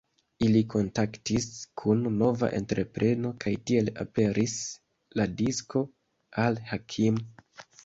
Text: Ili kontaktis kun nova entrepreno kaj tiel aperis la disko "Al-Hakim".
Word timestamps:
Ili 0.43 0.61
kontaktis 0.73 1.45
kun 1.81 2.01
nova 2.21 2.49
entrepreno 2.61 3.33
kaj 3.45 3.53
tiel 3.71 3.93
aperis 4.07 4.57
la 5.21 5.31
disko 5.45 5.85
"Al-Hakim". 6.49 7.25